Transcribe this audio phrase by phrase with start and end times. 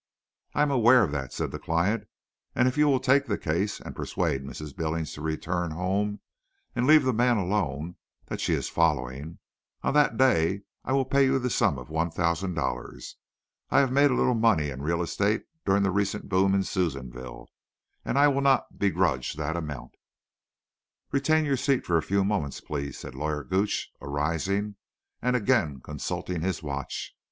[0.55, 2.07] "I am aware of that," said the client,
[2.55, 4.75] "and if you will take the case and persuade Mrs.
[4.75, 6.21] Billings to return home
[6.75, 11.37] and leave the man alone that she is following—on that day I will pay you
[11.37, 13.17] the sum of one thousand dollars.
[13.69, 17.49] I have made a little money in real estate during the recent boom in Susanville,
[18.03, 19.97] and I will not begrudge that amount."
[21.11, 24.77] "Retain your seat for a few moments, please," said Lawyer Gooch, arising,
[25.21, 27.15] and again consulting his watch.